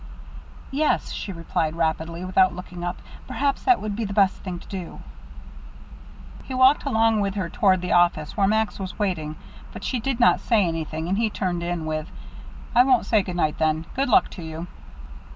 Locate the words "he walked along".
6.45-7.19